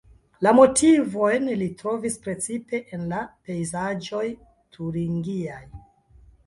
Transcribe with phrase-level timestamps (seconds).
[0.45, 4.27] La motivojn li trovis precipe en la pejzaĝoj
[4.79, 5.65] turingiaj.